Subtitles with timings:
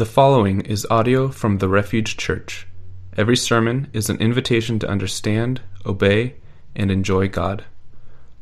[0.00, 2.66] The following is audio from the Refuge Church.
[3.18, 6.36] Every sermon is an invitation to understand, obey,
[6.74, 7.66] and enjoy God.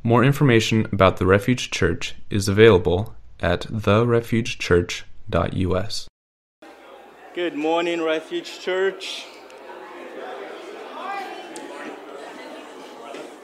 [0.05, 6.09] More information about the Refuge Church is available at therefugechurch.us.
[7.35, 9.27] Good morning, Refuge Church.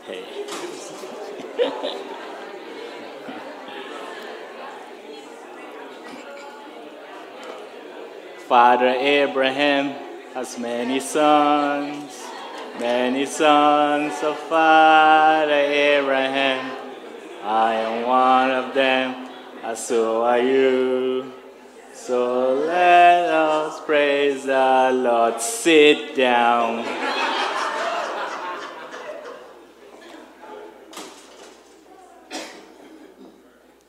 [0.07, 0.25] Hey.
[8.49, 9.95] Father Abraham
[10.35, 12.23] has many sons,
[12.79, 16.77] many sons of Father Abraham.
[17.43, 19.31] I am one of them,
[19.63, 21.33] and so are you.
[21.95, 25.41] So let us praise the Lord.
[25.41, 26.85] Sit down.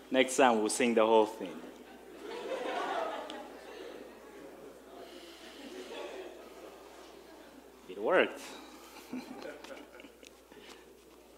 [0.10, 1.65] Next time we'll sing the whole thing.
[8.06, 8.40] Worked.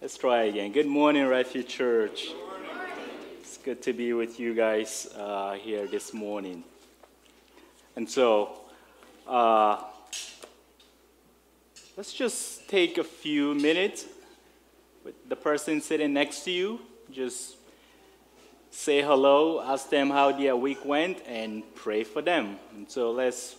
[0.01, 0.73] Let's try again.
[0.73, 2.27] Good morning, Refuge Church.
[3.39, 6.65] It's good to be with you guys uh, here this morning.
[7.95, 8.59] And so,
[9.25, 9.81] uh,
[11.95, 14.05] let's just take a few minutes
[15.05, 16.81] with the person sitting next to you.
[17.09, 17.55] Just
[18.71, 22.57] say hello, ask them how their week went, and pray for them.
[22.75, 23.55] And so, let's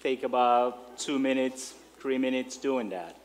[0.00, 3.21] take about two minutes, three minutes doing that.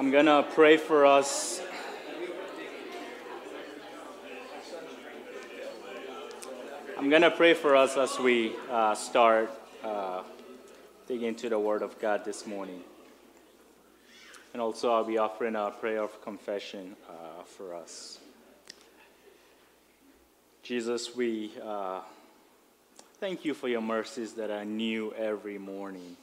[0.00, 1.60] I'm going to pray for us.
[6.96, 9.50] I'm going to pray for us as we uh, start
[9.84, 10.22] uh,
[11.06, 12.80] digging into the Word of God this morning.
[14.54, 18.20] And also, I'll be offering a prayer of confession uh, for us.
[20.62, 22.00] Jesus, we uh,
[23.18, 26.16] thank you for your mercies that are new every morning.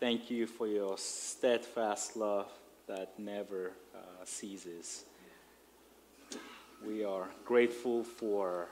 [0.00, 2.50] Thank you for your steadfast love
[2.88, 5.04] that never uh, ceases.
[6.82, 8.68] We are grateful for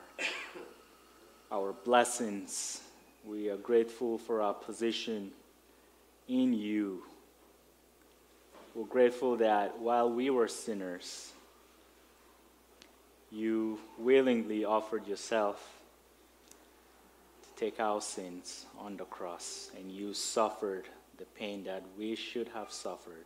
[1.51, 2.81] our blessings.
[3.23, 5.29] We are grateful for our position
[6.27, 7.03] in you.
[8.73, 11.31] We're grateful that while we were sinners,
[13.29, 15.63] you willingly offered yourself
[17.43, 20.85] to take our sins on the cross, and you suffered
[21.19, 23.25] the pain that we should have suffered.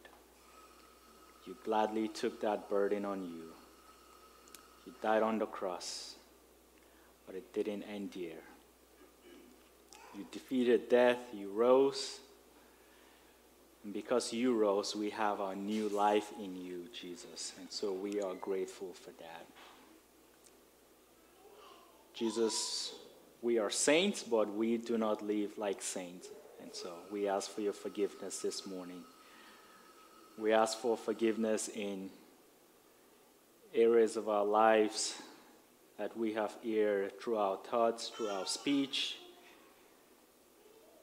[1.45, 3.51] You gladly took that burden on you.
[4.85, 6.15] You died on the cross,
[7.25, 8.43] but it didn't end there.
[10.17, 12.19] You defeated death, you rose.
[13.83, 17.53] And because you rose, we have our new life in you, Jesus.
[17.59, 19.45] And so we are grateful for that.
[22.13, 22.93] Jesus,
[23.41, 26.27] we are saints, but we do not live like saints.
[26.63, 29.03] And so we ask for your forgiveness this morning.
[30.37, 32.09] We ask for forgiveness in
[33.75, 35.15] areas of our lives
[35.97, 39.17] that we have erred through our thoughts, through our speech,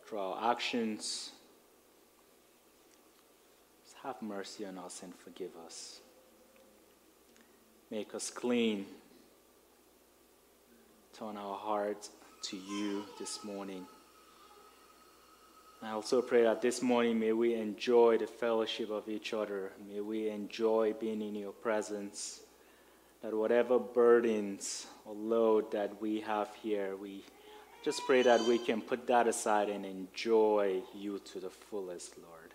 [0.07, 1.31] through our actions.
[3.85, 6.01] Just have mercy on us and forgive us.
[7.91, 8.87] Make us clean.
[11.13, 12.11] Turn our hearts
[12.45, 13.87] to you this morning.
[15.83, 19.73] I also pray that this morning may we enjoy the fellowship of each other.
[19.91, 22.41] May we enjoy being in your presence.
[23.23, 27.25] That whatever burdens or load that we have here, we
[27.83, 32.53] just pray that we can put that aside and enjoy you to the fullest, Lord.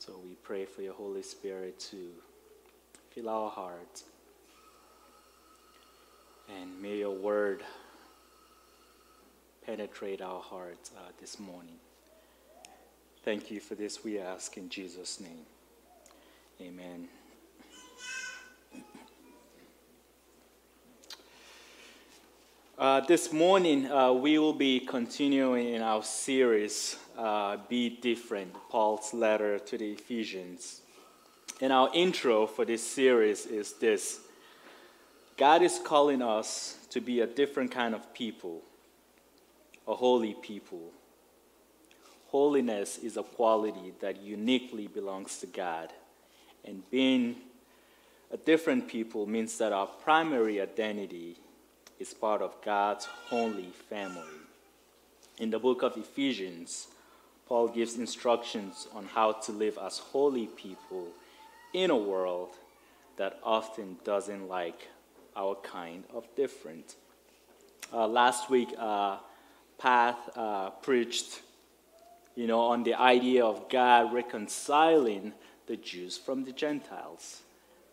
[0.00, 2.08] So we pray for your Holy Spirit to
[3.10, 4.02] fill our hearts.
[6.60, 7.62] And may your word
[9.64, 11.78] penetrate our hearts uh, this morning.
[13.24, 15.46] Thank you for this, we ask in Jesus' name.
[16.60, 17.08] Amen.
[22.78, 29.14] Uh, this morning, uh, we will be continuing in our series, uh, Be Different, Paul's
[29.14, 30.82] letter to the Ephesians.
[31.62, 34.20] And our intro for this series is this
[35.38, 38.60] God is calling us to be a different kind of people,
[39.88, 40.92] a holy people.
[42.34, 45.92] Holiness is a quality that uniquely belongs to God.
[46.64, 47.36] And being
[48.32, 51.36] a different people means that our primary identity
[52.00, 54.40] is part of God's holy family.
[55.38, 56.88] In the book of Ephesians,
[57.46, 61.06] Paul gives instructions on how to live as holy people
[61.72, 62.56] in a world
[63.16, 64.88] that often doesn't like
[65.36, 66.96] our kind of different.
[67.92, 69.18] Uh, last week, uh,
[69.78, 71.42] Pat uh, preached,
[72.34, 75.32] you know, on the idea of God reconciling
[75.66, 77.42] the Jews from the Gentiles.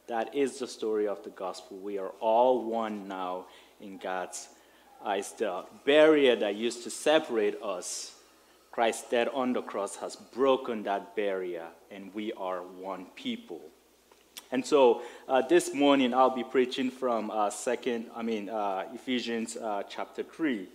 [0.08, 1.78] That is the story of the gospel.
[1.78, 3.46] We are all one now
[3.80, 4.50] in God's
[5.06, 5.32] eyes.
[5.32, 8.16] The barrier that used to separate us,
[8.72, 13.62] Christ's death on the cross has broken that barrier, and we are one people.
[14.52, 19.56] And so uh, this morning I'll be preaching from uh, second, I mean uh, Ephesians
[19.56, 20.68] uh, chapter three,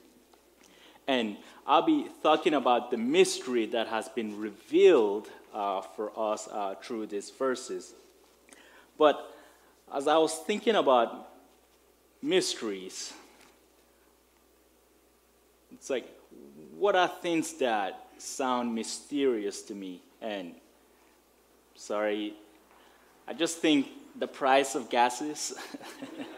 [1.06, 1.36] and
[1.66, 7.06] I'll be talking about the mystery that has been revealed uh, for us uh, through
[7.06, 7.94] these verses.
[8.98, 9.34] But
[9.94, 11.28] as I was thinking about
[12.22, 13.12] mysteries.
[15.72, 16.08] It's like,
[16.76, 20.00] what are things that sound mysterious to me?
[20.20, 20.54] And
[21.74, 22.34] sorry,
[23.28, 23.86] I just think
[24.18, 25.54] the price of gases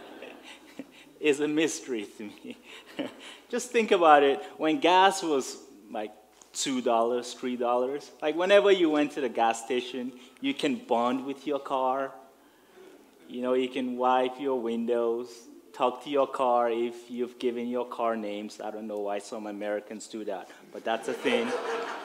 [1.20, 2.56] is a mystery to me.
[3.48, 4.42] just think about it.
[4.56, 5.58] When gas was
[5.90, 6.12] like
[6.54, 11.58] $2, $3, like whenever you went to the gas station, you can bond with your
[11.58, 12.12] car.
[13.28, 15.28] You know, you can wipe your windows,
[15.72, 18.60] talk to your car if you've given your car names.
[18.60, 21.48] I don't know why some Americans do that, but that's a thing.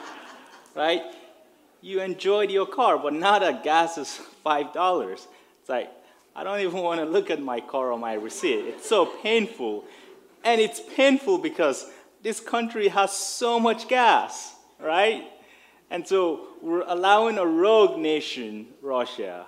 [0.74, 1.02] right?
[1.80, 5.90] You enjoyed your car, but now that gas is $5, it's like,
[6.36, 8.64] I don't even want to look at my car or my receipt.
[8.66, 9.84] It's so painful.
[10.42, 11.86] And it's painful because
[12.22, 15.24] this country has so much gas, right?
[15.90, 19.46] And so we're allowing a rogue nation, Russia,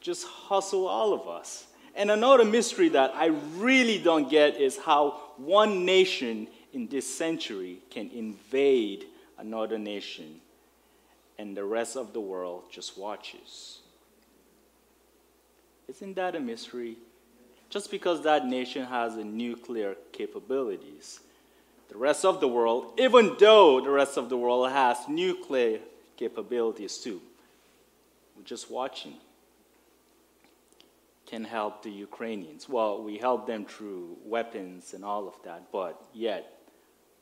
[0.00, 1.66] just hustle all of us.
[1.94, 3.26] And another mystery that I
[3.56, 9.06] really don't get is how one nation in this century can invade
[9.38, 10.40] another nation
[11.38, 13.78] and the rest of the world just watches.
[15.88, 16.96] Isn't that a mystery?
[17.70, 21.20] Just because that nation has nuclear capabilities,
[21.88, 25.80] the rest of the world, even though the rest of the world has nuclear
[26.16, 27.20] capabilities too,
[28.36, 29.14] we're just watching
[31.26, 32.68] can help the Ukrainians.
[32.68, 36.60] Well, we help them through weapons and all of that, but yet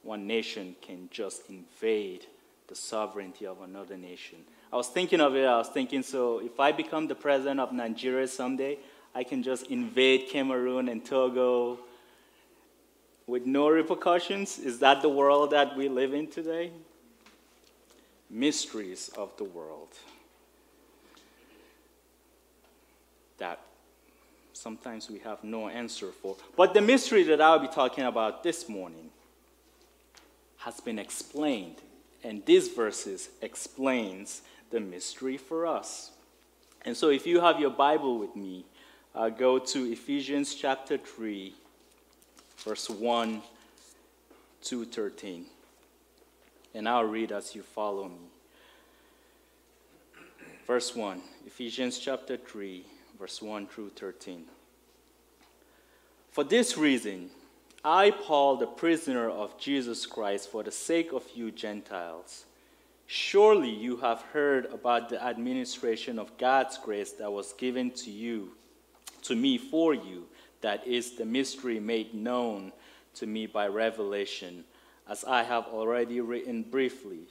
[0.03, 2.27] one nation can just invade
[2.69, 4.39] the sovereignty of another nation.
[4.73, 7.73] I was thinking of it, I was thinking, so if I become the president of
[7.73, 8.79] Nigeria someday,
[9.15, 11.79] I can just invade Cameroon and Togo
[13.27, 14.59] with no repercussions?
[14.59, 16.71] Is that the world that we live in today?
[18.31, 19.89] Mysteries of the world
[23.39, 23.59] that
[24.53, 26.37] sometimes we have no answer for.
[26.57, 29.11] But the mystery that I'll be talking about this morning
[30.59, 31.77] has been explained,
[32.23, 36.11] and these verses explains the mystery for us.
[36.85, 38.65] And so if you have your Bible with me,
[39.15, 41.55] uh, go to Ephesians chapter 3,
[42.65, 43.43] verse 1
[44.63, 45.47] to 13.
[46.75, 48.31] And I'll read as you follow me.
[50.67, 52.85] Verse 1, Ephesians chapter 3,
[53.19, 54.45] verse 1 through 13.
[56.31, 57.31] For this reason,
[57.85, 62.45] I, Paul, the prisoner of Jesus Christ, for the sake of you Gentiles,
[63.13, 68.53] surely you have heard about the administration of God's grace that was given to you,
[69.23, 70.27] to me for you,
[70.63, 72.73] that is the mystery made known
[73.15, 74.65] to me by revelation,
[75.09, 77.29] as I have already written briefly.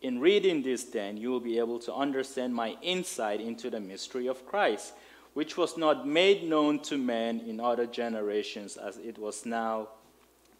[0.00, 4.28] In reading this, then, you will be able to understand my insight into the mystery
[4.28, 4.94] of Christ
[5.34, 9.88] which was not made known to men in other generations, as it was now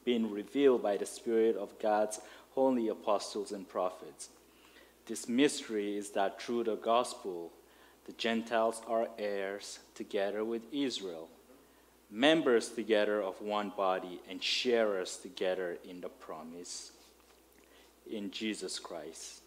[0.05, 2.21] being revealed by the Spirit of God's
[2.55, 4.31] holy apostles and prophets.
[5.07, 7.53] This mystery is that through the gospel,
[8.07, 11.29] the Gentiles are heirs together with Israel,
[12.11, 16.93] members together of one body, and sharers together in the promise
[18.11, 19.41] in Jesus Christ.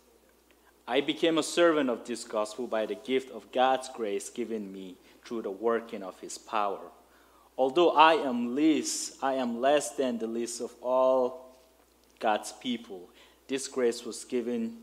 [0.88, 4.96] I became a servant of this gospel by the gift of God's grace given me
[5.24, 6.92] through the working of his power.
[7.58, 11.58] Although I am least, I am less than the least of all
[12.20, 13.10] God's people.
[13.48, 14.78] This grace was given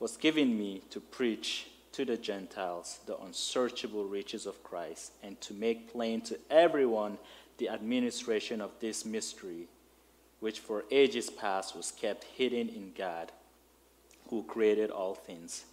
[0.00, 5.52] was given me to preach to the Gentiles the unsearchable riches of Christ and to
[5.54, 7.18] make plain to everyone
[7.58, 9.68] the administration of this mystery,
[10.40, 13.30] which for ages past was kept hidden in God,
[14.30, 15.64] who created all things.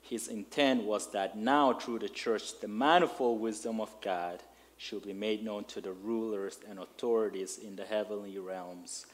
[0.00, 4.42] His intent was that now, through the church, the manifold wisdom of God
[4.78, 9.06] should be made known to the rulers and authorities in the heavenly realms,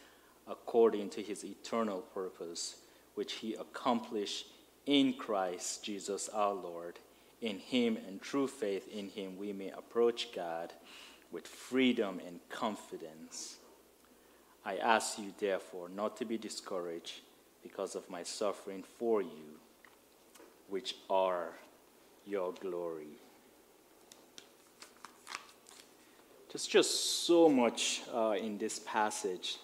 [0.47, 2.77] according to his eternal purpose,
[3.15, 4.47] which he accomplished
[4.87, 6.99] in Christ Jesus our Lord.
[7.41, 10.73] In him and true faith in him, we may approach God
[11.33, 13.57] with freedom and confidence.
[14.65, 17.21] I ask you, therefore, not to be discouraged
[17.63, 19.59] because of my suffering for you
[20.69, 21.53] which are
[22.25, 23.19] your glory.
[26.51, 29.59] There's just so much uh, in this passage,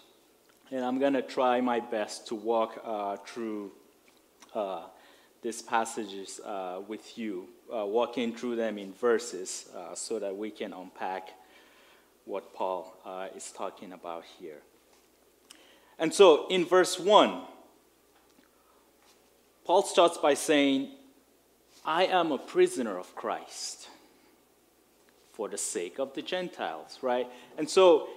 [0.71, 3.73] and I'm going to try my best to walk uh, through
[4.55, 4.85] uh,
[5.43, 10.51] these passages uh, with you, uh, walking through them in verses uh, so that we
[10.51, 11.31] can unpack
[12.25, 12.95] what Paul
[13.35, 14.59] is talking about here.
[15.99, 17.41] And so in verse 1,
[19.65, 20.91] Paul starts by saying,
[21.85, 23.89] I am a prisoner of Christ
[25.33, 27.27] for the sake of the Gentiles, right?
[27.57, 28.09] And so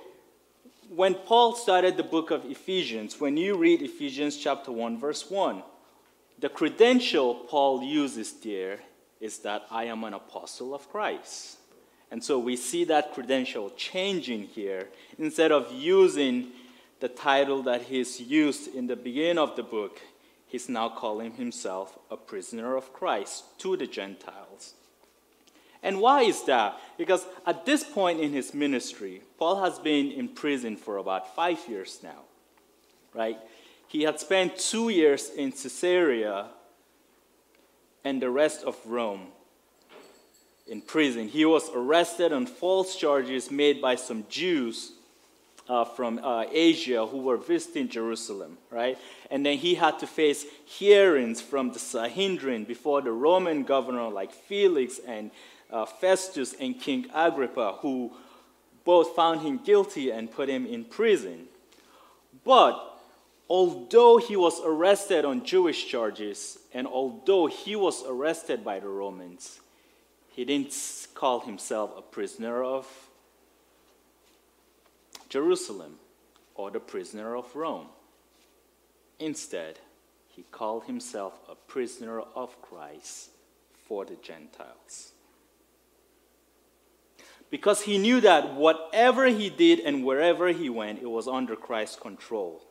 [0.90, 5.64] when Paul started the book of Ephesians, when you read Ephesians chapter 1, verse 1,
[6.42, 8.80] the credential Paul uses there
[9.20, 11.58] is that I am an apostle of Christ.
[12.10, 14.90] And so we see that credential changing here.
[15.18, 16.48] Instead of using
[17.00, 20.02] the title that he's used in the beginning of the book,
[20.48, 24.74] he's now calling himself a prisoner of Christ to the Gentiles.
[25.84, 26.80] And why is that?
[26.98, 31.60] Because at this point in his ministry, Paul has been in prison for about five
[31.68, 32.24] years now,
[33.14, 33.38] right?
[33.92, 36.46] He had spent two years in Caesarea
[38.06, 39.28] and the rest of Rome
[40.66, 41.28] in prison.
[41.28, 44.94] He was arrested on false charges made by some Jews
[45.68, 48.98] uh, from uh, Asia who were visiting Jerusalem, right?
[49.30, 54.32] And then he had to face hearings from the Sanhedrin before the Roman governor like
[54.32, 55.32] Felix and
[55.70, 58.14] uh, Festus and King Agrippa, who
[58.86, 61.48] both found him guilty and put him in prison.
[62.46, 62.91] But
[63.52, 69.60] although he was arrested on Jewish charges, and although he was arrested by the Romans,
[70.30, 70.74] he didn't
[71.14, 72.88] call himself a prisoner of
[75.28, 75.96] Jerusalem
[76.56, 77.88] or the prisoner of Rome.
[79.20, 79.80] Instead,
[80.30, 83.32] he called himself a prisoner of Christ
[83.86, 85.12] for the Gentiles.
[87.50, 91.98] Because he knew that whatever he did and wherever he went, it was under Christ's
[91.98, 92.62] control.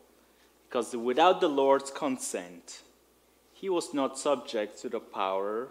[0.71, 2.83] Because without the Lord's consent,
[3.53, 5.67] he was not subject to the power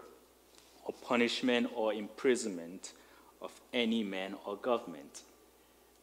[0.84, 2.92] or punishment or imprisonment
[3.40, 5.22] of any man or government.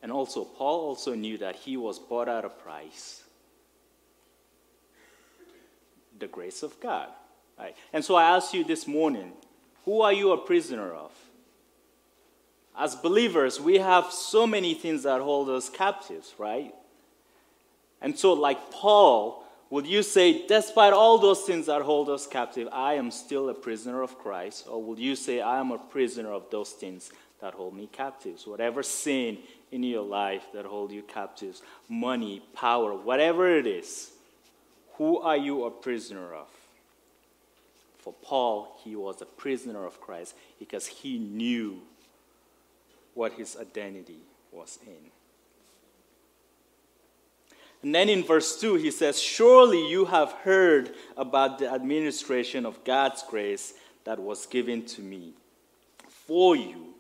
[0.02, 3.24] And also, Paul also knew that he was bought at a price
[6.18, 7.10] the grace of God.
[7.60, 7.76] Right?
[7.94, 9.34] And so I ask you this morning
[9.86, 11.12] who are you a prisoner of?
[12.76, 16.74] As believers, we have so many things that hold us captives, right?
[18.02, 22.70] And so, like Paul, would you say, despite all those things that hold us captive,
[22.72, 24.68] I am still a prisoner of Christ?
[24.70, 27.12] Or would you say, I am a prisoner of those things
[27.42, 28.48] that hold me captives?
[28.48, 29.40] Whatever sin
[29.72, 34.12] in your life that hold you captives, money, power, whatever it is,
[34.94, 36.48] who are you a prisoner of?
[38.00, 41.82] For Paul, he was a prisoner of Christ because he knew
[43.14, 44.20] what his identity
[44.54, 45.12] was in.
[47.84, 52.84] And then in verse 2, he says, Surely you have heard about the administration of
[52.84, 55.34] God's grace that was given to me
[56.10, 56.94] for you.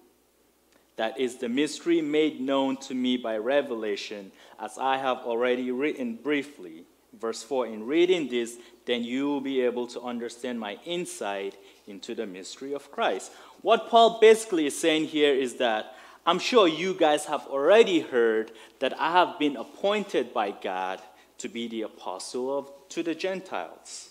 [0.97, 6.15] That is the mystery made known to me by revelation, as I have already written
[6.15, 6.85] briefly.
[7.13, 11.55] Verse 4 In reading this, then you will be able to understand my insight
[11.87, 13.31] into the mystery of Christ.
[13.61, 15.95] What Paul basically is saying here is that
[16.27, 21.01] I'm sure you guys have already heard that I have been appointed by God
[21.37, 24.09] to be the apostle of, to the Gentiles.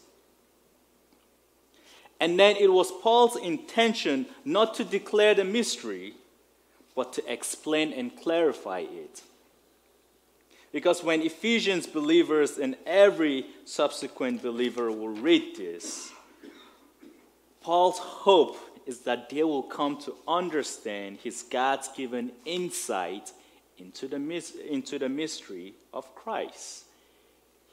[2.19, 6.15] And then it was Paul's intention not to declare the mystery,
[6.95, 9.21] but to explain and clarify it.
[10.73, 16.11] Because when Ephesians believers and every subsequent believer will read this,
[17.61, 23.33] Paul's hope is that they will come to understand his God's given insight
[23.79, 24.17] into the,
[24.71, 26.85] into the mystery of Christ.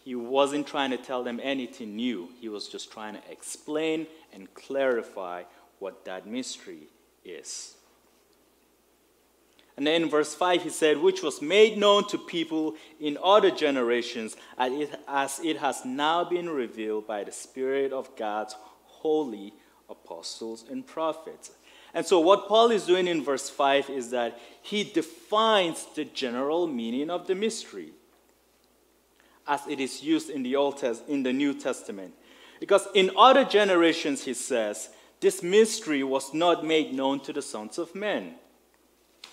[0.04, 4.54] He wasn't trying to tell them anything new, he was just trying to explain and
[4.54, 5.44] clarify
[5.80, 6.88] what that mystery
[7.24, 7.76] is.
[9.76, 13.50] And then in verse 5, he said, which was made known to people in other
[13.50, 19.54] generations, as it has now been revealed by the Spirit of God's holy
[19.94, 21.52] apostles, and prophets.
[21.94, 26.68] And so, what Paul is doing in verse 5 is that he defines the general
[26.68, 27.92] meaning of the mystery
[29.48, 32.14] as it is used in the, Old Test- in the New Testament.
[32.60, 37.78] Because in other generations, he says, this mystery was not made known to the sons
[37.78, 38.36] of men.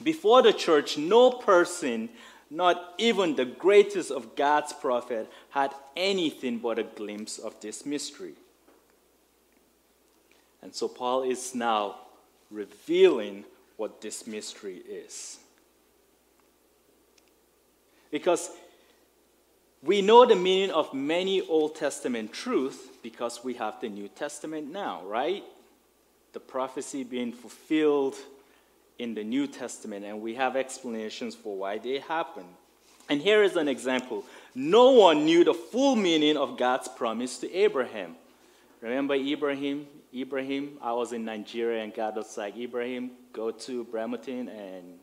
[0.02, 2.08] Before the church, no person,
[2.50, 8.34] not even the greatest of God's prophet, had anything but a glimpse of this mystery.
[10.62, 11.96] And so Paul is now
[12.50, 13.44] revealing
[13.76, 15.38] what this mystery is.
[18.10, 18.50] Because
[19.82, 24.70] we know the meaning of many Old Testament truths because we have the New Testament
[24.70, 25.42] now, right?
[26.32, 28.16] The prophecy being fulfilled
[28.98, 32.44] in the New Testament, and we have explanations for why they happen.
[33.08, 37.52] And here is an example no one knew the full meaning of God's promise to
[37.52, 38.16] Abraham.
[38.82, 39.86] Remember Ibrahim?
[40.14, 44.98] Ibrahim, I was in Nigeria and God was like, Ibrahim, go to Bremerton and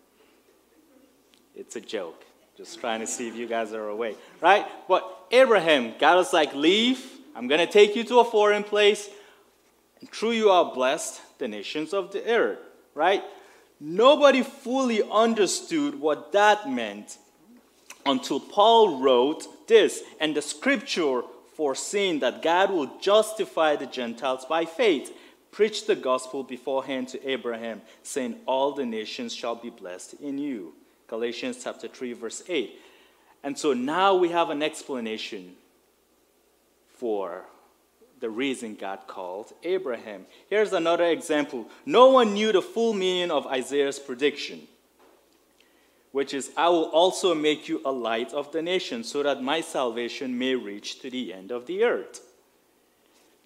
[1.55, 2.25] it's a joke.
[2.57, 4.65] Just trying to see if you guys are awake, right?
[4.87, 7.05] But Abraham, God was like, leave.
[7.35, 9.09] I'm going to take you to a foreign place.
[10.01, 12.59] And through you are blessed the nations of the earth,
[12.93, 13.23] right?
[13.79, 17.17] Nobody fully understood what that meant
[18.05, 20.01] until Paul wrote this.
[20.19, 21.21] And the scripture
[21.57, 25.11] foreseeing that God will justify the Gentiles by faith,
[25.51, 30.75] preached the gospel beforehand to Abraham, saying, All the nations shall be blessed in you.
[31.07, 32.79] Galatians chapter 3, verse 8.
[33.43, 35.55] And so now we have an explanation
[36.89, 37.45] for
[38.19, 40.27] the reason God called Abraham.
[40.49, 41.67] Here's another example.
[41.87, 44.67] No one knew the full meaning of Isaiah's prediction
[46.17, 49.61] which is, I will also make you a light of the nations, so that my
[49.61, 52.21] salvation may reach to the end of the earth.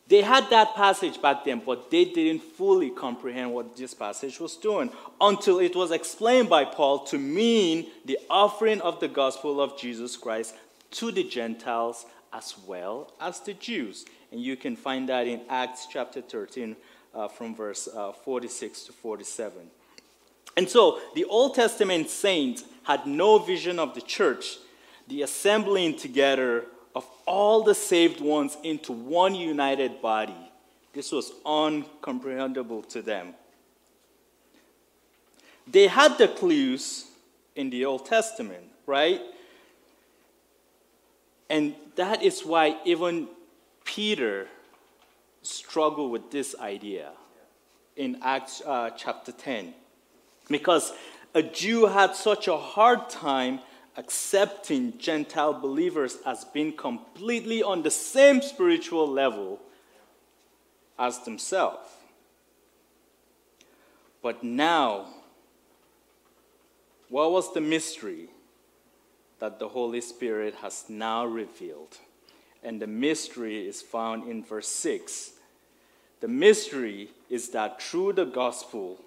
[0.07, 4.55] They had that passage back then, but they didn't fully comprehend what this passage was
[4.55, 9.77] doing until it was explained by Paul to mean the offering of the gospel of
[9.77, 10.55] Jesus Christ
[10.91, 14.05] to the Gentiles as well as the Jews.
[14.31, 16.77] And you can find that in Acts chapter 13
[17.13, 19.60] uh, from verse uh, 46 to 47.
[20.57, 24.57] And so the Old Testament saints had no vision of the church,
[25.07, 30.51] the assembling together of all the saved ones into one united body.
[30.93, 33.33] This was uncomprehendable to them.
[35.67, 37.05] They had the clues
[37.55, 39.21] in the Old Testament, right?
[41.49, 43.27] And that is why even
[43.85, 44.47] Peter
[45.43, 47.11] struggled with this idea
[47.95, 49.73] in Acts uh, chapter 10
[50.47, 50.93] because
[51.34, 53.60] a Jew had such a hard time
[53.97, 59.60] accepting Gentile believers as being completely on the same spiritual level
[60.97, 61.89] as themselves.
[64.21, 65.08] But now,
[67.10, 68.30] what was the mystery
[69.39, 71.97] that the Holy Spirit has now revealed?
[72.63, 75.32] And the mystery is found in verse 6.
[76.19, 78.99] The mystery is that through the gospel,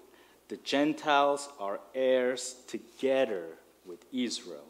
[0.47, 3.45] the Gentiles are heirs together
[3.85, 4.67] with Israel,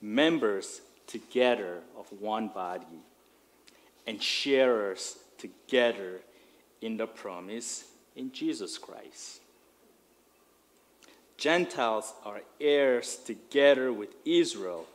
[0.00, 3.02] members together of one body,
[4.06, 6.20] and sharers together
[6.80, 9.40] in the promise in Jesus Christ.
[11.36, 14.86] Gentiles are heirs together with Israel,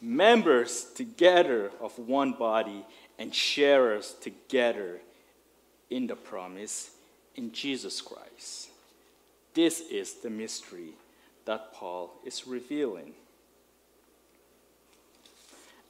[0.00, 2.84] members together of one body,
[3.18, 5.00] and sharers together
[5.88, 6.90] in the promise
[7.34, 8.69] in Jesus Christ.
[9.54, 10.92] This is the mystery
[11.44, 13.14] that Paul is revealing.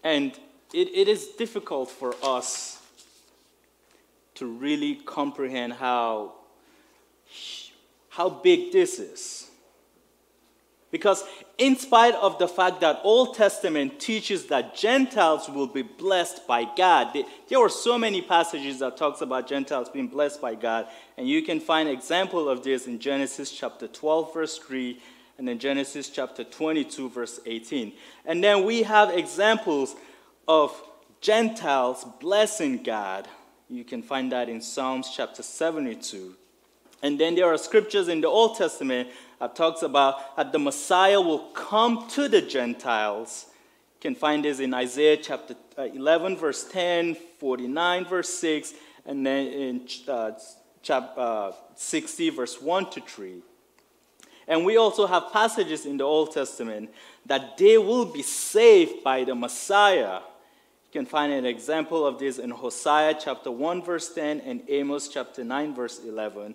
[0.03, 0.33] And
[0.73, 2.81] it, it is difficult for us
[4.37, 6.33] to really comprehend how,
[8.09, 9.50] how big this is.
[10.91, 11.23] Because,
[11.57, 16.67] in spite of the fact that Old Testament teaches that Gentiles will be blessed by
[16.77, 17.17] God,
[17.49, 21.43] there are so many passages that talks about Gentiles being blessed by God, and you
[21.43, 25.01] can find example of this in Genesis chapter 12, verse 3,
[25.39, 27.93] and in Genesis chapter 22, verse 18.
[28.27, 29.95] And then we have examples
[30.49, 30.75] of
[31.21, 33.29] Gentiles blessing God.
[33.69, 36.35] You can find that in Psalms chapter 72.
[37.03, 39.09] And then there are scriptures in the Old Testament
[39.41, 43.47] that talks about that the Messiah will come to the Gentiles.
[43.97, 48.75] You can find this in Isaiah chapter uh, 11, verse 10, 49, verse 6,
[49.07, 50.33] and then in uh,
[50.83, 53.43] chapter uh, 60, verse 1 to 3.
[54.47, 56.91] And we also have passages in the Old Testament
[57.25, 60.21] that they will be saved by the Messiah.
[60.85, 65.09] You can find an example of this in Hosea chapter 1, verse 10, and Amos
[65.09, 66.55] chapter 9, verse 11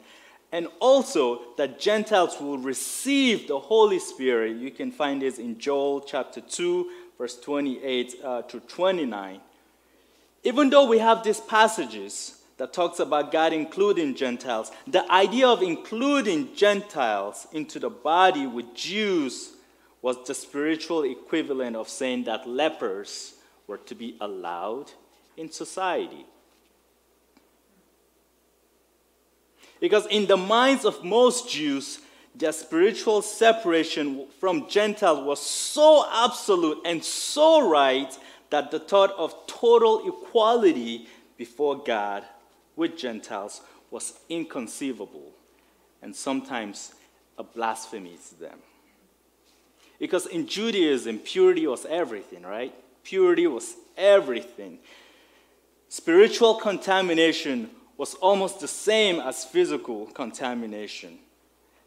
[0.51, 4.57] and also that Gentiles will receive the Holy Spirit.
[4.57, 9.41] You can find this in Joel chapter 2, verse 28 uh, to 29.
[10.43, 15.61] Even though we have these passages that talks about God including Gentiles, the idea of
[15.61, 19.51] including Gentiles into the body with Jews
[20.01, 23.33] was the spiritual equivalent of saying that lepers
[23.67, 24.91] were to be allowed
[25.35, 26.25] in society.
[29.85, 31.99] Because in the minds of most Jews,
[32.33, 38.11] their spiritual separation from Gentiles was so absolute and so right
[38.49, 42.23] that the thought of total equality before God
[42.75, 45.31] with Gentiles was inconceivable
[46.01, 46.95] and sometimes
[47.37, 48.57] a blasphemy to them.
[49.99, 52.73] Because in Judaism, purity was everything, right?
[53.03, 54.79] Purity was everything.
[55.89, 61.19] Spiritual contamination was almost the same as physical contamination.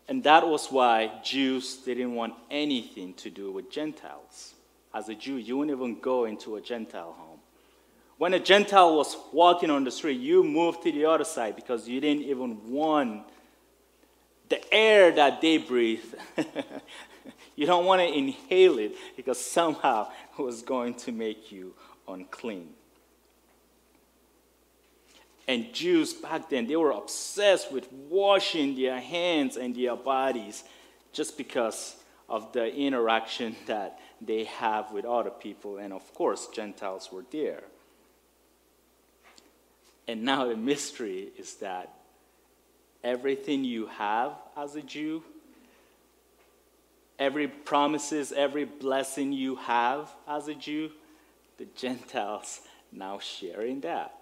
[0.09, 4.55] And that was why Jews didn't want anything to do with Gentiles.
[4.94, 7.40] As a Jew, you wouldn't even go into a Gentile home.
[8.16, 11.87] When a Gentile was walking on the street, you moved to the other side because
[11.88, 13.29] you didn't even want
[14.49, 16.14] the air that they breathe.
[17.55, 21.75] you don't want to inhale it because somehow it was going to make you
[22.09, 22.71] unclean.
[25.49, 30.63] And Jews back then, they were obsessed with washing their hands and their bodies
[31.11, 31.97] just because
[32.29, 35.79] of the interaction that they have with other people.
[35.79, 37.63] And of course, Gentiles were there.
[40.07, 41.95] And now the mystery is that
[43.03, 45.23] everything you have as a Jew,
[47.19, 50.91] every promises, every blessing you have as a Jew,
[51.57, 52.61] the Gentiles
[52.93, 54.17] now sharing that.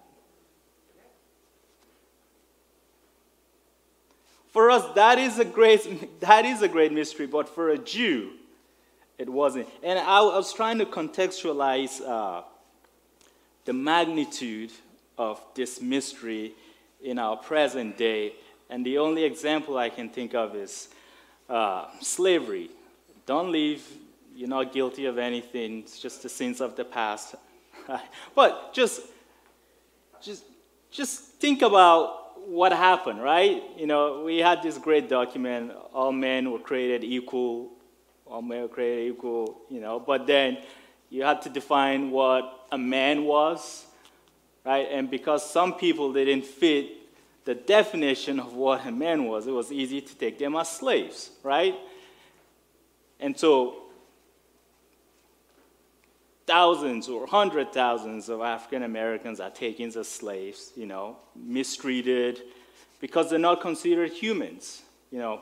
[4.57, 8.31] For us, that is a great, that is a great mystery, but for a Jew,
[9.19, 9.69] it wasn't.
[9.83, 12.41] And I, was trying to contextualize uh,
[13.67, 14.73] the magnitude
[15.19, 16.55] of this mystery
[17.03, 18.33] in our present day.
[18.71, 20.89] And the only example I can think of is
[21.51, 22.71] uh, slavery.
[23.27, 23.87] Don't leave,
[24.35, 27.35] you're not guilty of anything, it's just the sins of the past.
[28.35, 29.03] but just,
[30.23, 30.45] just,
[30.91, 33.63] just think about what happened, right?
[33.77, 37.73] You know, we had this great document, all men were created equal,
[38.25, 40.59] all men were created equal, you know, but then
[41.11, 43.87] you had to define what a man was,
[44.65, 44.87] right?
[44.91, 46.93] And because some people didn't fit
[47.45, 51.31] the definition of what a man was, it was easy to take them as slaves,
[51.43, 51.75] right?
[53.19, 53.86] And so
[56.47, 62.43] thousands or hundred thousands of African Americans are taken as slaves, you know, mistreated
[63.01, 65.41] because they're not considered humans, you know.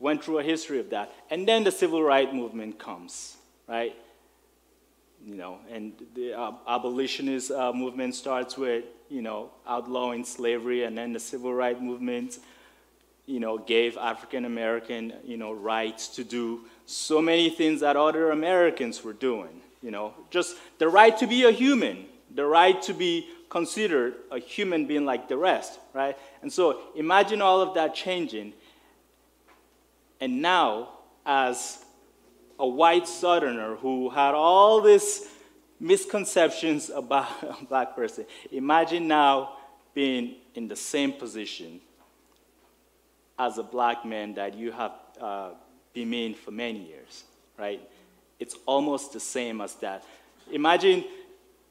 [0.00, 1.12] Went through a history of that.
[1.28, 3.96] And then the civil rights movement comes, right?
[5.26, 10.96] You know, and the uh, abolitionist uh, movement starts with, you know, outlawing slavery, and
[10.96, 12.38] then the civil rights movement,
[13.26, 18.30] you know, gave African American, you know, rights to do so many things that other
[18.30, 22.94] Americans were doing you know, just the right to be a human, the right to
[22.94, 26.16] be considered a human being like the rest, right?
[26.42, 28.52] And so imagine all of that changing.
[30.20, 30.90] And now,
[31.24, 31.84] as
[32.58, 35.28] a white southerner who had all these
[35.80, 39.54] misconceptions about a black person, imagine now
[39.94, 41.80] being in the same position
[43.38, 45.50] as a black man that you have uh,
[45.94, 47.24] been in for many years,
[47.56, 47.80] right?
[48.38, 50.04] It's almost the same as that.
[50.50, 51.04] Imagine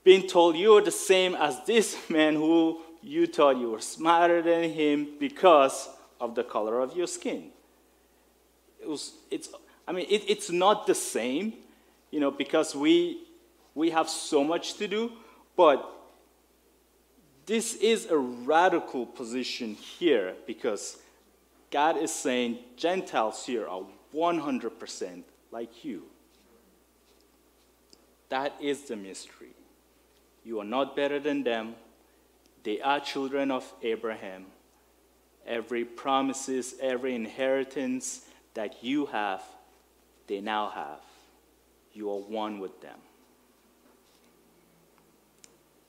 [0.03, 4.69] being told you're the same as this man who you thought you were smarter than
[4.71, 7.49] him because of the color of your skin.
[8.81, 9.49] It was, it's,
[9.87, 11.53] I mean, it, it's not the same,
[12.11, 13.23] you know, because we,
[13.75, 15.11] we have so much to do,
[15.55, 15.93] but
[17.45, 20.97] this is a radical position here because
[21.71, 26.03] God is saying Gentiles here are 100% like you.
[28.29, 29.55] That is the mystery.
[30.43, 31.75] You are not better than them.
[32.63, 34.45] They are children of Abraham.
[35.45, 39.41] Every promises, every inheritance that you have,
[40.27, 40.99] they now have.
[41.93, 42.99] You are one with them.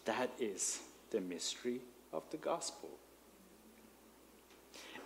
[0.05, 1.81] That is the mystery
[2.13, 2.89] of the gospel.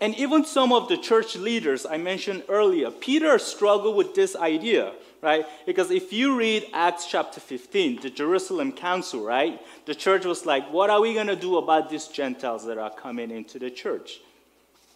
[0.01, 4.93] And even some of the church leaders I mentioned earlier, Peter struggled with this idea,
[5.23, 5.47] right?
[5.65, 9.61] Because if you read Acts chapter 15, the Jerusalem council, right?
[9.87, 12.91] The church was like, what are we going to do about these Gentiles that are
[12.91, 14.21] coming into the church?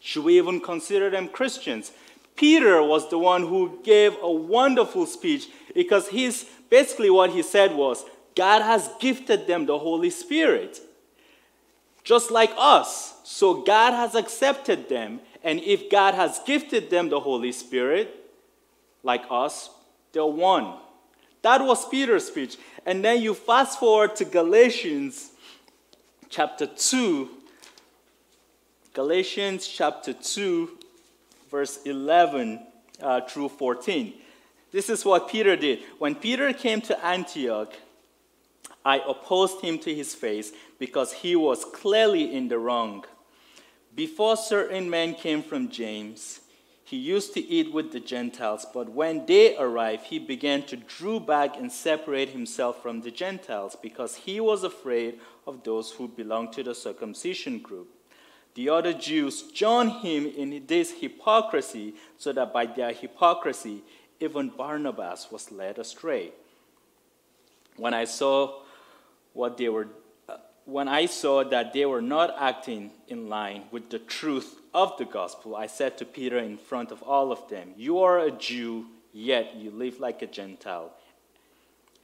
[0.01, 1.93] Should we even consider them Christians?
[2.35, 7.75] Peter was the one who gave a wonderful speech because he's basically what he said
[7.75, 10.81] was, God has gifted them the Holy Spirit
[12.07, 13.15] just like us.
[13.25, 15.21] So God has accepted them.
[15.43, 18.15] And if God has gifted them the Holy Spirit,
[19.03, 19.71] like us,
[20.16, 20.72] they're one.
[21.42, 22.57] That was Peter's speech.
[22.87, 25.31] And then you fast forward to Galatians
[26.31, 27.29] chapter 2.
[28.94, 30.70] Galatians chapter 2,
[31.50, 32.66] verse 11
[33.02, 34.14] uh, through 14.
[34.72, 35.81] This is what Peter did.
[35.98, 37.74] When Peter came to Antioch,
[38.87, 43.05] I opposed him to his face because he was clearly in the wrong.
[43.94, 46.40] Before certain men came from James,
[46.87, 51.18] he used to eat with the Gentiles, but when they arrived, he began to draw
[51.18, 55.18] back and separate himself from the Gentiles because he was afraid
[55.49, 57.88] of those who belonged to the circumcision group.
[58.55, 63.83] The other Jews joined him in this hypocrisy, so that by their hypocrisy,
[64.20, 66.31] even Barnabas was led astray.
[67.77, 68.62] When I saw
[69.33, 69.88] what they were
[70.66, 75.05] when I saw that they were not acting in line with the truth of the
[75.05, 78.87] gospel, I said to Peter in front of all of them, You are a Jew,
[79.12, 80.92] yet you live like a Gentile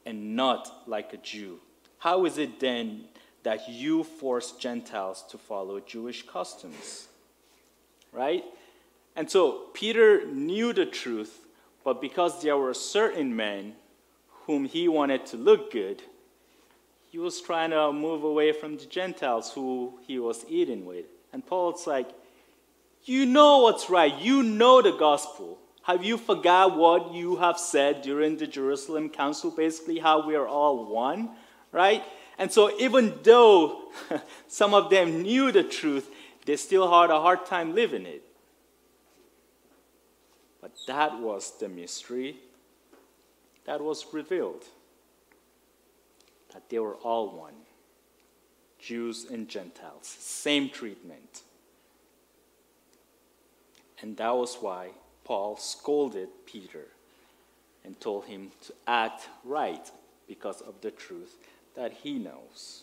[0.06, 1.58] and not like a Jew.
[1.98, 3.04] How is it then
[3.42, 7.08] that you force Gentiles to follow Jewish customs?
[8.12, 8.44] Right?
[9.16, 11.46] And so Peter knew the truth,
[11.82, 13.74] but because there were certain men
[14.46, 16.02] whom he wanted to look good,
[17.12, 21.04] he was trying to move away from the Gentiles who he was eating with.
[21.30, 22.08] And Paul's like,
[23.04, 24.18] You know what's right.
[24.18, 25.58] You know the gospel.
[25.82, 29.50] Have you forgot what you have said during the Jerusalem Council?
[29.50, 31.28] Basically, how we are all one,
[31.70, 32.02] right?
[32.38, 33.90] And so, even though
[34.48, 36.08] some of them knew the truth,
[36.46, 38.22] they still had a hard time living it.
[40.62, 42.36] But that was the mystery
[43.66, 44.64] that was revealed
[46.52, 47.54] that they were all one
[48.78, 51.42] Jews and Gentiles, same treatment.
[54.00, 54.88] And that was why
[55.24, 56.86] Paul scolded Peter
[57.84, 59.88] and told him to act right
[60.26, 61.36] because of the truth
[61.76, 62.82] that he knows.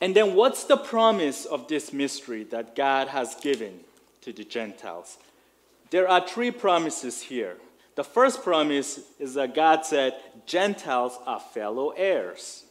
[0.00, 3.80] And then, what's the promise of this mystery that God has given
[4.20, 5.16] to the Gentiles?
[5.90, 7.56] There are three promises here.
[7.96, 10.14] The first promise is that God said
[10.46, 12.64] Gentiles are fellow heirs.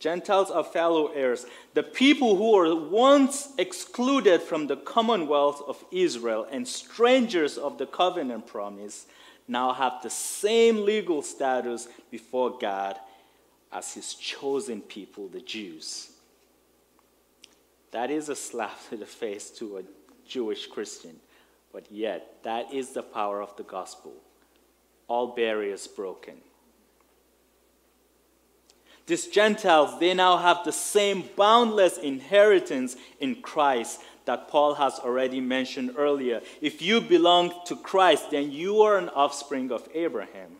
[0.00, 1.46] Gentiles are fellow heirs.
[1.74, 7.86] The people who were once excluded from the commonwealth of Israel and strangers of the
[7.86, 9.06] covenant promise
[9.48, 12.98] now have the same legal status before God
[13.72, 16.10] as his chosen people, the Jews.
[17.92, 19.82] That is a slap to the face to a
[20.26, 21.16] Jewish Christian,
[21.72, 24.12] but yet that is the power of the gospel.
[25.06, 26.34] All barriers broken.
[29.06, 35.40] These Gentiles, they now have the same boundless inheritance in Christ that Paul has already
[35.40, 36.42] mentioned earlier.
[36.60, 40.56] If you belong to Christ, then you are an offspring of Abraham,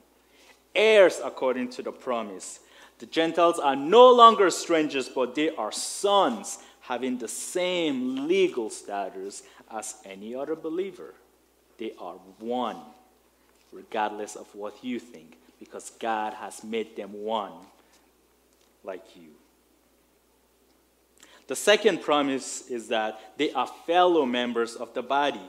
[0.75, 2.61] heirs according to the promise.
[2.99, 9.43] The Gentiles are no longer strangers, but they are sons, having the same legal status
[9.71, 11.15] as any other believer.
[11.79, 12.79] They are one,
[13.73, 17.53] regardless of what you think, because God has made them one
[18.85, 19.31] like you.
[21.47, 25.41] The second promise is that they are fellow members of the body.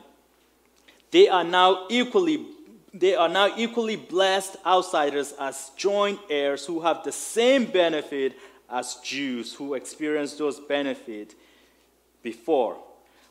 [1.12, 2.46] They are now equally
[2.92, 8.36] they are now equally blessed outsiders as joint heirs who have the same benefit
[8.68, 11.36] as Jews who experienced those benefits
[12.24, 12.78] before.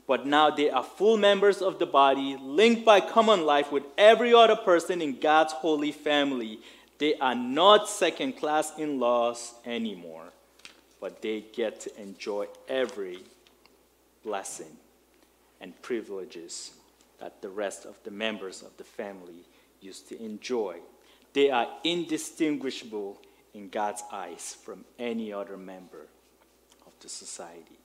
[0.08, 4.32] But now they are full members of the body, linked by common life with every
[4.32, 6.60] other person in God's holy family.
[6.96, 10.32] They are not second class in laws anymore,
[10.98, 13.18] but they get to enjoy every
[14.24, 14.78] blessing
[15.60, 16.72] and privileges
[17.20, 19.44] that the rest of the members of the family
[19.82, 20.78] used to enjoy.
[21.34, 23.20] They are indistinguishable
[23.52, 26.06] in God's eyes from any other member
[26.86, 27.77] of the society.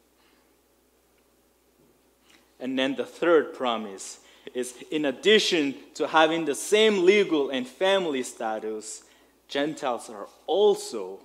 [2.59, 4.19] And then the third promise
[4.53, 9.03] is in addition to having the same legal and family status,
[9.47, 11.19] Gentiles are also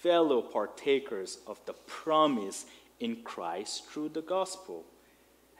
[0.00, 2.66] fellow partakers of the promise
[3.00, 4.84] in Christ through the gospel.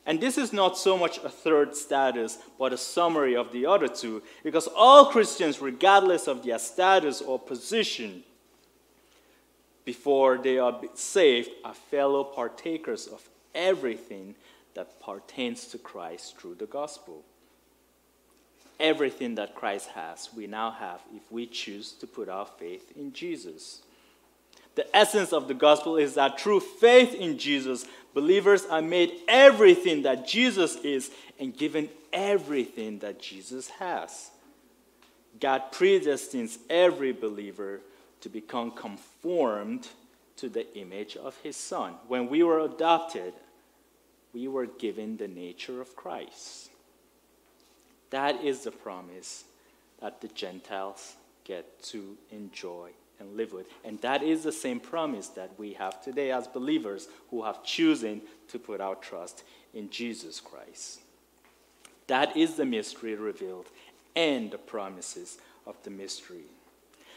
[0.04, 3.86] And this is not so much a third status, but a summary of the other
[3.86, 8.24] two, because all Christians, regardless of their status or position,
[9.84, 14.34] before they are saved, are fellow partakers of everything
[14.74, 17.22] that pertains to Christ through the gospel.
[18.80, 23.12] Everything that Christ has, we now have if we choose to put our faith in
[23.12, 23.82] Jesus.
[24.74, 30.02] The essence of the gospel is that through faith in Jesus, believers are made everything
[30.02, 34.30] that Jesus is and given everything that Jesus has.
[35.40, 37.80] God predestines every believer
[38.22, 39.88] to become conformed
[40.36, 41.94] to the image of his Son.
[42.08, 43.34] When we were adopted
[44.32, 46.70] we were given the nature of Christ.
[48.10, 49.44] That is the promise
[50.00, 51.14] that the Gentiles
[51.44, 53.66] get to enjoy and live with.
[53.84, 58.22] And that is the same promise that we have today as believers who have chosen
[58.48, 61.00] to put our trust in Jesus Christ.
[62.06, 63.66] That is the mystery revealed
[64.14, 66.44] and the promises of the mystery.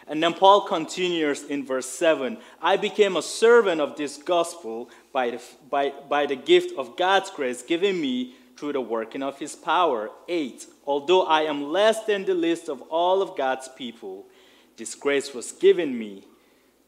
[0.07, 5.31] And then Paul continues in verse 7 I became a servant of this gospel by
[5.31, 9.55] the, by, by the gift of God's grace given me through the working of his
[9.55, 10.11] power.
[10.27, 14.25] 8 Although I am less than the least of all of God's people,
[14.77, 16.25] this grace was given me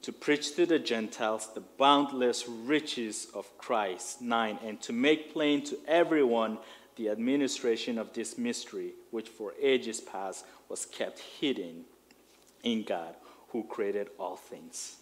[0.04, 4.22] to preach to the Gentiles the boundless riches of Christ.
[4.22, 6.60] 9 And to make plain to everyone
[6.96, 11.86] the administration of this mystery, which for ages past was kept hidden
[12.64, 13.16] in God
[13.50, 14.98] who created all things.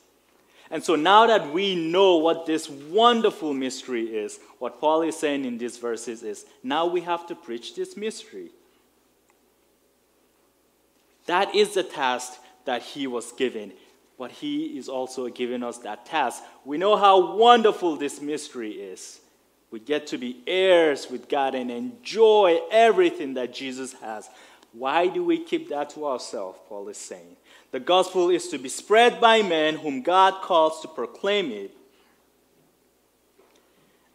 [0.71, 5.45] And so now that we know what this wonderful mystery is, what Paul is saying
[5.45, 8.49] in these verses is now we have to preach this mystery.
[11.27, 12.33] That is the task
[12.65, 13.73] that he was given,
[14.17, 16.43] but he is also giving us that task.
[16.63, 19.19] We know how wonderful this mystery is.
[19.71, 24.29] We get to be heirs with God and enjoy everything that Jesus has.
[24.77, 26.59] Why do we keep that to ourselves?
[26.67, 27.37] Paul is saying.
[27.71, 31.71] The gospel is to be spread by men whom God calls to proclaim it.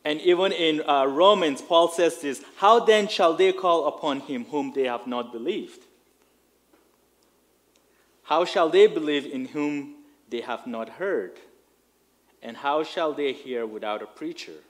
[0.05, 4.45] And even in uh, Romans, Paul says this How then shall they call upon him
[4.47, 5.81] whom they have not believed?
[8.25, 9.97] How shall they believe in whom
[10.29, 11.39] they have not heard?
[12.43, 14.61] And how shall they hear without a preacher?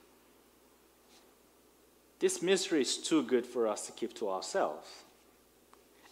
[2.21, 4.89] This mystery is too good for us to keep to ourselves.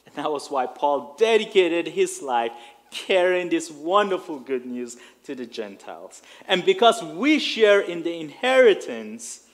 [0.08, 2.52] And that was why Paul dedicated his life
[2.90, 6.22] carrying this wonderful good news to the Gentiles.
[6.46, 9.44] And because we share in the inheritance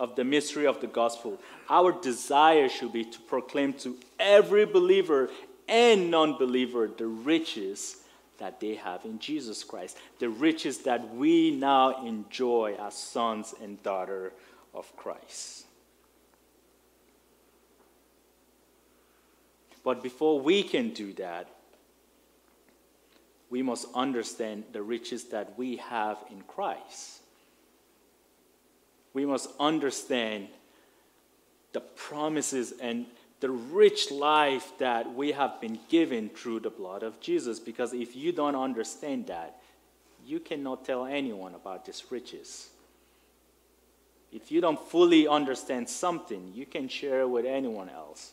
[0.00, 1.40] of the mystery of the gospel,
[1.70, 5.30] our desire should be to proclaim to every believer
[5.68, 7.98] and non believer the riches
[8.38, 13.80] that they have in Jesus Christ, the riches that we now enjoy as sons and
[13.84, 14.32] daughters
[14.74, 15.66] of Christ.
[19.84, 21.48] But before we can do that,
[23.50, 27.20] we must understand the riches that we have in Christ.
[29.12, 30.48] We must understand
[31.72, 33.06] the promises and
[33.40, 37.60] the rich life that we have been given through the blood of Jesus.
[37.60, 39.60] Because if you don't understand that,
[40.24, 42.70] you cannot tell anyone about these riches.
[44.32, 48.32] If you don't fully understand something, you can share it with anyone else.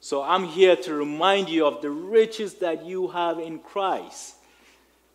[0.00, 4.36] So I'm here to remind you of the riches that you have in Christ,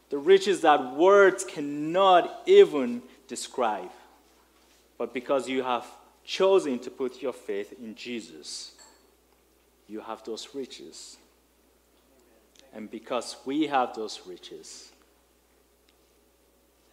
[0.10, 3.92] the riches that words cannot even describe.
[4.98, 5.86] But because you have
[6.24, 8.74] chosen to put your faith in Jesus,
[9.88, 11.18] you have those riches.
[12.74, 14.92] And because we have those riches,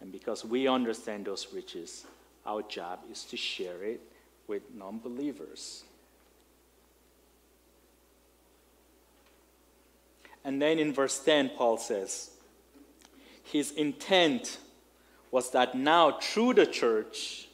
[0.01, 2.05] and because we understand those riches,
[2.45, 4.01] our job is to share it
[4.47, 5.83] with non believers.
[10.43, 12.31] And then in verse 10, Paul says,
[13.43, 14.59] His intent
[15.31, 17.47] was that now through the church,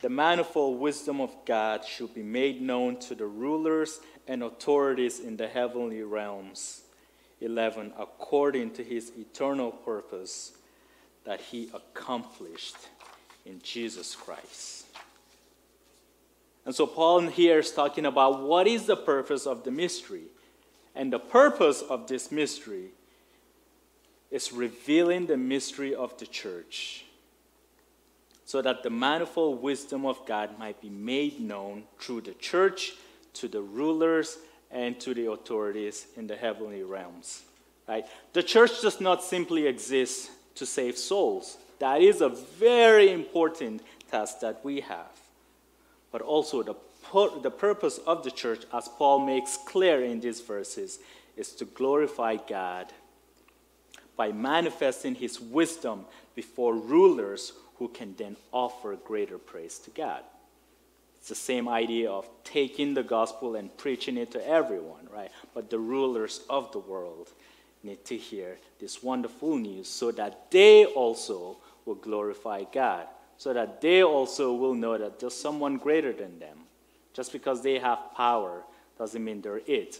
[0.00, 5.36] the manifold wisdom of God should be made known to the rulers and authorities in
[5.36, 6.82] the heavenly realms.
[7.40, 7.92] 11.
[7.98, 10.52] According to his eternal purpose
[11.24, 12.76] that he accomplished
[13.44, 14.86] in Jesus Christ.
[16.64, 20.24] And so Paul here is talking about what is the purpose of the mystery.
[20.96, 22.88] And the purpose of this mystery
[24.30, 27.04] is revealing the mystery of the church
[28.46, 32.94] so that the manifold wisdom of God might be made known through the church
[33.34, 34.38] to the rulers
[34.70, 37.42] and to the authorities in the heavenly realms.
[37.86, 38.06] Right?
[38.32, 41.58] The church does not simply exist to save souls.
[41.78, 45.20] That is a very important task that we have.
[46.10, 46.74] But also the,
[47.42, 50.98] the purpose of the church, as Paul makes clear in these verses,
[51.36, 52.92] is to glorify God
[54.16, 56.04] by manifesting his wisdom
[56.34, 60.22] before rulers who can then offer greater praise to God.
[61.18, 65.30] It's the same idea of taking the gospel and preaching it to everyone, right?
[65.54, 67.30] But the rulers of the world
[67.82, 73.06] need to hear this wonderful news so that they also will glorify God,
[73.38, 76.58] so that they also will know that there's someone greater than them.
[77.16, 78.62] Just because they have power
[78.98, 79.98] doesn't mean they're it.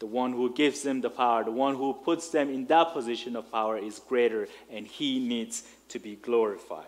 [0.00, 3.36] The one who gives them the power, the one who puts them in that position
[3.36, 6.86] of power is greater, and he needs to be glorified.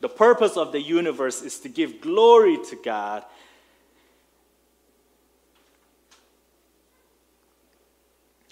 [0.00, 3.24] The purpose of the universe is to give glory to God.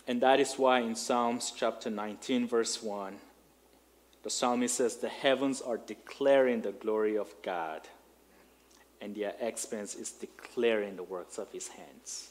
[0.07, 3.17] And that is why in Psalms chapter 19, verse 1,
[4.23, 7.81] the psalmist says, The heavens are declaring the glory of God,
[9.03, 12.31] and their expanse is declaring the works of his hands.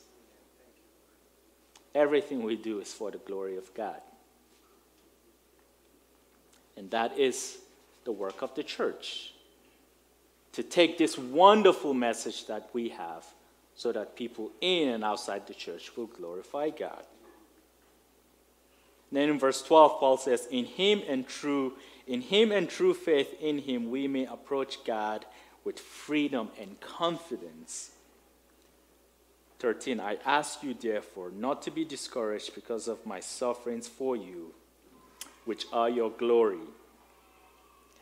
[1.93, 3.99] Everything we do is for the glory of God.
[6.77, 7.57] And that is
[8.05, 9.33] the work of the church
[10.53, 13.25] to take this wonderful message that we have
[13.75, 17.03] so that people in and outside the church will glorify God.
[19.11, 21.73] Then in verse 12, Paul says, In him and true,
[22.07, 25.25] in him and true faith in him, we may approach God
[25.63, 27.91] with freedom and confidence.
[29.59, 34.53] 13, I ask you, therefore, not to be discouraged because of my sufferings for you
[35.45, 36.59] which are your glory.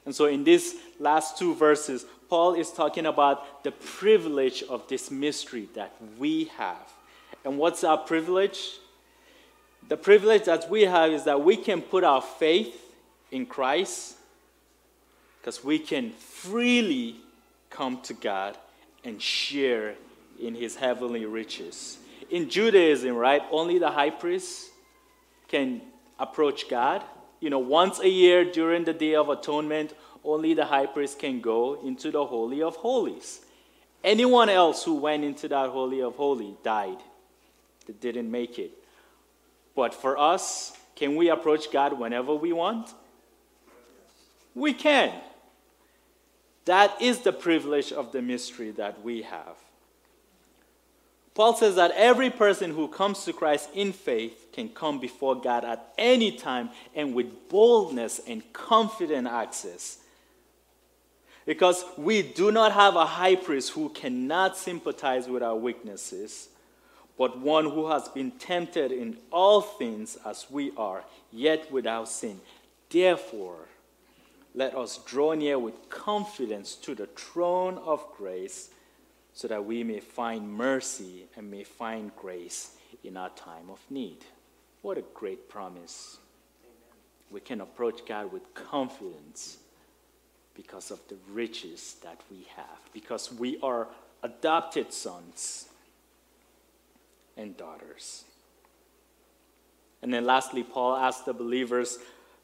[0.05, 5.11] And so, in these last two verses, Paul is talking about the privilege of this
[5.11, 6.93] mystery that we have.
[7.43, 8.77] And what's our privilege?
[9.87, 12.93] The privilege that we have is that we can put our faith
[13.31, 14.17] in Christ
[15.39, 17.15] because we can freely
[17.69, 18.57] come to God
[19.03, 19.95] and share
[20.39, 21.97] in his heavenly riches.
[22.29, 24.69] In Judaism, right, only the high priest
[25.47, 25.81] can
[26.19, 27.03] approach God
[27.39, 29.93] you know, once a year during the Day of Atonement,
[30.23, 33.41] only the high priest can go into the Holy of Holies.
[34.03, 36.97] Anyone else who went into that Holy of Holies died.
[37.85, 38.71] They didn't make it.
[39.75, 42.93] But for us, can we approach God whenever we want?
[44.53, 45.13] We can.
[46.69, 49.55] That is the privilege of the mystery that we have.
[51.33, 55.65] Paul says that every person who comes to Christ in faith can come before God
[55.65, 59.97] at any time and with boldness and confident access.
[61.47, 66.49] Because we do not have a high priest who cannot sympathize with our weaknesses,
[67.17, 72.39] but one who has been tempted in all things as we are, yet without sin.
[72.91, 73.69] Therefore,
[74.55, 78.69] let us draw near with confidence to the throne of grace
[79.33, 84.17] so that we may find mercy and may find grace in our time of need.
[84.81, 86.17] What a great promise.
[87.29, 89.57] We can approach God with confidence
[90.55, 93.87] because of the riches that we have, because we are
[94.23, 95.69] adopted sons
[97.37, 98.25] and daughters.
[100.01, 101.99] And then lastly, Paul asked the believers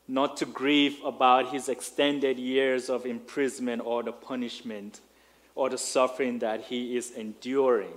[0.08, 5.00] not to grieve about his extended years of imprisonment or the punishment
[5.56, 7.94] or the suffering that he is enduring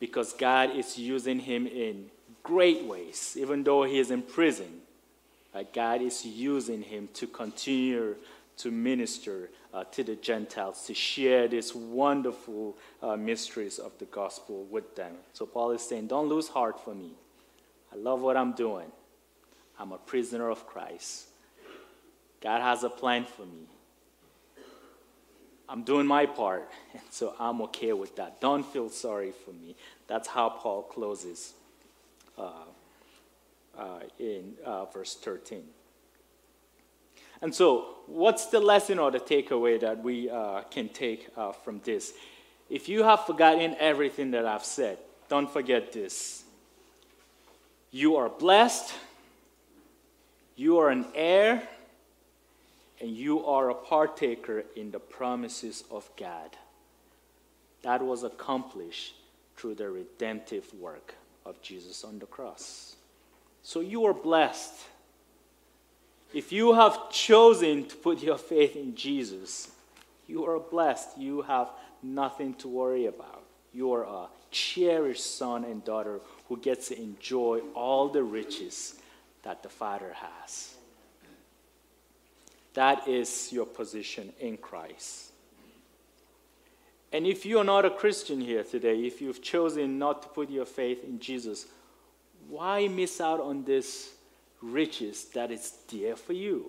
[0.00, 2.10] because God is using him in
[2.42, 4.82] great ways, even though he is in prison.
[5.72, 8.16] God is using him to continue
[8.58, 14.64] to minister uh, to the Gentiles, to share these wonderful uh, mysteries of the gospel
[14.70, 15.12] with them.
[15.32, 17.10] So Paul is saying, Don't lose heart for me.
[17.92, 18.90] I love what I'm doing.
[19.78, 21.26] I'm a prisoner of Christ.
[22.40, 23.66] God has a plan for me.
[25.68, 28.40] I'm doing my part, and so I'm okay with that.
[28.40, 29.76] Don't feel sorry for me.
[30.06, 31.54] That's how Paul closes
[32.38, 32.50] uh,
[33.76, 35.62] uh, in uh, verse 13.
[37.42, 41.80] And so, what's the lesson or the takeaway that we uh, can take uh, from
[41.84, 42.14] this?
[42.70, 44.98] If you have forgotten everything that I've said,
[45.28, 46.44] don't forget this.
[47.90, 48.94] You are blessed,
[50.56, 51.62] you are an heir,
[53.00, 56.56] and you are a partaker in the promises of God.
[57.82, 59.14] That was accomplished
[59.56, 62.96] through the redemptive work of Jesus on the cross.
[63.62, 64.74] So you are blessed.
[66.32, 69.70] If you have chosen to put your faith in Jesus,
[70.26, 71.18] you are blessed.
[71.18, 71.70] You have
[72.02, 73.42] nothing to worry about.
[73.72, 78.94] You are a cherished son and daughter who gets to enjoy all the riches
[79.46, 80.74] that the Father has.
[82.74, 85.30] That is your position in Christ.
[87.12, 90.50] And if you are not a Christian here today, if you've chosen not to put
[90.50, 91.66] your faith in Jesus,
[92.48, 94.14] why miss out on this
[94.60, 96.66] riches that is dear for you?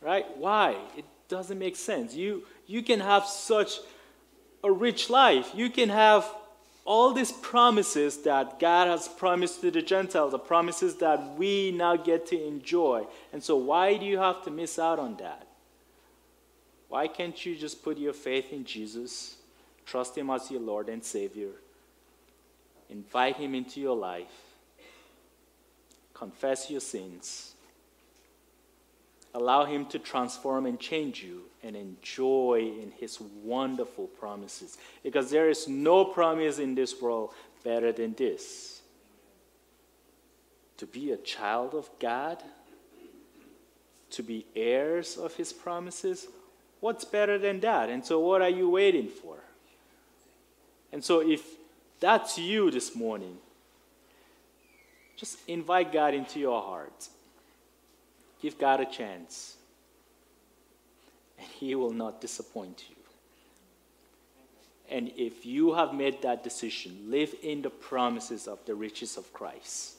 [0.00, 0.26] Right?
[0.36, 0.76] Why?
[0.96, 2.16] It doesn't make sense.
[2.16, 3.78] You, you can have such
[4.64, 5.52] a rich life.
[5.54, 6.28] You can have
[6.84, 11.96] all these promises that God has promised to the Gentiles, the promises that we now
[11.96, 13.06] get to enjoy.
[13.32, 15.46] And so, why do you have to miss out on that?
[16.88, 19.36] Why can't you just put your faith in Jesus,
[19.86, 21.50] trust Him as your Lord and Savior,
[22.90, 24.34] invite Him into your life,
[26.12, 27.53] confess your sins,
[29.34, 34.78] allow Him to transform and change you, and enjoy in His wonderful promises?
[35.02, 38.82] Because there is no promise in this world better than this.
[40.78, 42.42] To be a child of God,
[44.10, 46.28] to be heirs of His promises,
[46.80, 47.88] what's better than that?
[47.90, 49.38] And so, what are you waiting for?
[50.92, 51.42] And so, if
[51.98, 53.38] that's you this morning,
[55.16, 57.08] just invite God into your heart.
[58.44, 59.56] Give God a chance,
[61.38, 62.96] and He will not disappoint you.
[64.90, 69.32] And if you have made that decision, live in the promises of the riches of
[69.32, 69.94] Christ.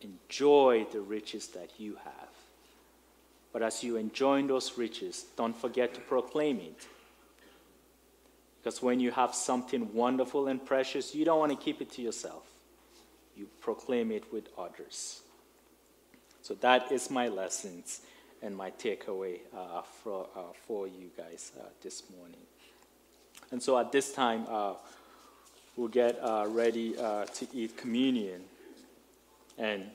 [0.00, 2.32] Enjoy the riches that you have.
[3.52, 6.88] But as you enjoy those riches, don't forget to proclaim it.
[8.60, 12.02] Because when you have something wonderful and precious, you don't want to keep it to
[12.02, 12.42] yourself.
[13.36, 15.20] You proclaim it with others.
[16.48, 18.00] So that is my lessons
[18.40, 22.40] and my takeaway uh, for, uh, for you guys uh, this morning.
[23.50, 24.72] And so at this time, uh,
[25.76, 28.44] we'll get uh, ready uh, to eat communion.
[29.58, 29.90] And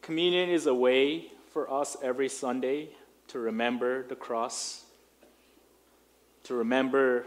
[0.00, 2.88] communion is a way for us every Sunday
[3.28, 4.86] to remember the cross,
[6.44, 7.26] to remember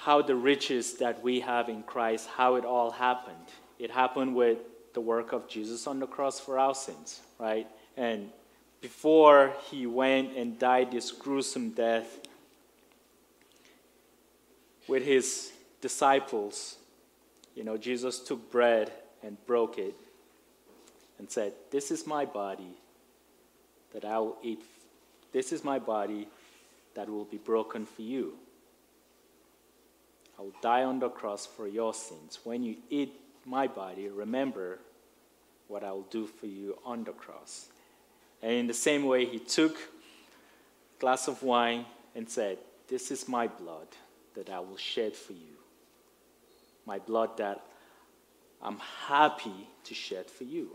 [0.00, 3.46] how the riches that we have in Christ, how it all happened.
[3.78, 4.58] It happened with
[4.94, 7.66] the work of Jesus on the cross for our sins, right?
[7.96, 8.30] And
[8.80, 12.18] before he went and died this gruesome death
[14.88, 16.76] with his disciples,
[17.54, 19.94] you know, Jesus took bread and broke it
[21.18, 22.76] and said, This is my body
[23.92, 24.62] that I will eat.
[25.32, 26.26] This is my body
[26.94, 28.34] that will be broken for you.
[30.38, 32.40] I will die on the cross for your sins.
[32.44, 33.12] When you eat
[33.44, 34.78] my body, remember
[35.68, 37.68] what I will do for you on the cross.
[38.42, 41.84] And in the same way, he took a glass of wine
[42.14, 43.88] and said, This is my blood
[44.34, 45.58] that I will shed for you.
[46.86, 47.62] My blood that
[48.62, 50.70] I'm happy to shed for you.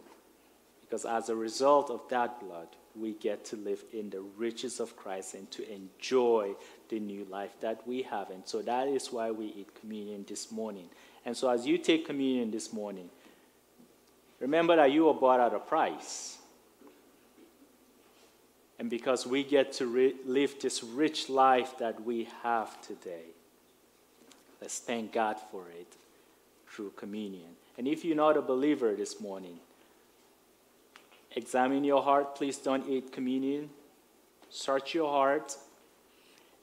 [0.81, 2.67] Because as a result of that blood,
[2.99, 6.53] we get to live in the riches of Christ and to enjoy
[6.89, 8.29] the new life that we have.
[8.29, 10.89] And so that is why we eat communion this morning.
[11.25, 13.09] And so as you take communion this morning,
[14.39, 16.37] remember that you were bought at a price.
[18.77, 23.25] And because we get to live this rich life that we have today,
[24.61, 25.95] let's thank God for it
[26.67, 27.55] through communion.
[27.77, 29.59] And if you're not a believer this morning,
[31.35, 32.35] examine your heart.
[32.35, 33.69] Please don't eat communion.
[34.49, 35.55] Search your heart.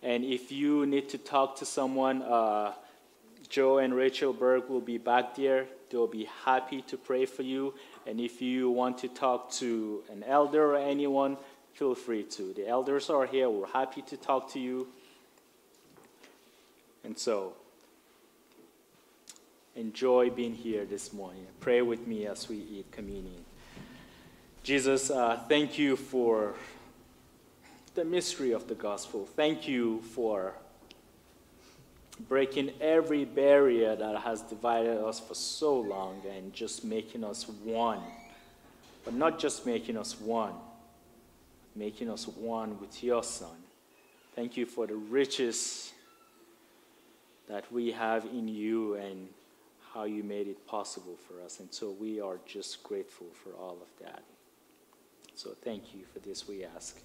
[0.02, 2.72] And if you need to talk to someone, uh,
[3.48, 5.66] Joe and Rachel Berg will be back there.
[5.90, 7.74] They'll be happy to pray for you.
[8.06, 11.36] And if you want to talk to an elder or anyone,
[11.74, 12.54] feel free to.
[12.54, 13.48] The elders are here.
[13.50, 14.88] We're happy to talk to you.
[17.04, 17.52] And so,
[19.76, 21.46] enjoy being here this morning.
[21.60, 23.44] Pray with me as we eat communion.
[24.62, 26.54] Jesus, uh, thank you for
[27.96, 29.26] the mystery of the gospel.
[29.26, 30.54] Thank you for
[32.28, 37.98] breaking every barrier that has divided us for so long and just making us one.
[39.04, 40.54] But not just making us one,
[41.74, 43.56] making us one with your Son.
[44.36, 45.92] Thank you for the riches
[47.48, 49.28] that we have in you and
[49.92, 51.58] how you made it possible for us.
[51.58, 54.22] And so we are just grateful for all of that.
[55.34, 57.00] So thank you for this, we ask.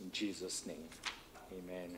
[0.00, 0.88] In Jesus' name,
[1.52, 1.90] amen.